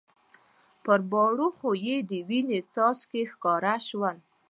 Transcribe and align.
پر 0.83 0.99
باړخو 1.11 1.69
یې 1.85 1.97
د 2.09 2.11
وینې 2.27 2.59
څاڅکي 2.73 3.21
ښکاره 3.31 3.75
شول. 3.87 4.17